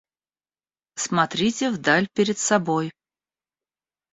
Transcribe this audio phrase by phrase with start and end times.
[0.95, 2.91] Смотрите в даль перед собой.